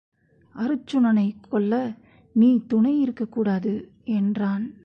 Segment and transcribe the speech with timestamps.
[0.55, 1.95] அருச்சுனனைக் கொல்ல
[2.31, 3.91] நீ துணை இருக்கக்கூடாது
[4.03, 4.73] என்றான்.